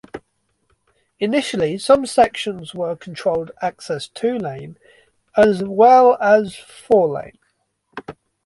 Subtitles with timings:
[1.19, 4.79] Initially, some sections were controlled access two-lane,
[5.37, 7.37] as well as four-lane.